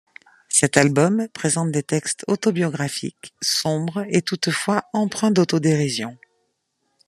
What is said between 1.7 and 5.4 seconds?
des textes autobiographiques, sombres et toutefois empreints